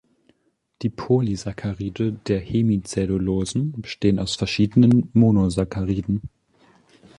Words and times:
Die 0.81 0.89
Polysaccharide 0.89 2.11
der 2.13 2.39
Hemicellulosen 2.39 3.73
bestehen 3.83 4.17
aus 4.17 4.33
verschiedenen 4.35 5.11
Monosacchariden. 5.13 6.23